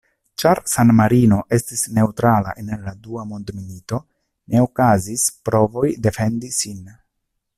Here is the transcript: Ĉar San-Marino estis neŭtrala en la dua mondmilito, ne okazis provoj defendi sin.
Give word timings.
Ĉar 0.41 0.59
San-Marino 0.69 1.35
estis 1.57 1.83
neŭtrala 1.97 2.55
en 2.63 2.71
la 2.87 2.93
dua 3.09 3.27
mondmilito, 3.33 4.01
ne 4.55 4.65
okazis 4.69 5.29
provoj 5.51 5.87
defendi 6.09 6.53
sin. 6.61 6.83